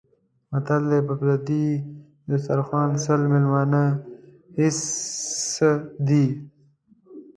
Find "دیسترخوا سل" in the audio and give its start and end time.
2.29-3.21